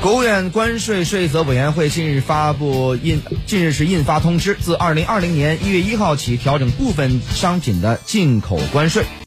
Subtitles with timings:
[0.00, 9.04] 国务院关税税则委员会近日发布印近日是印发通知自二零二零年一月一号起调整部分商品的进口关税。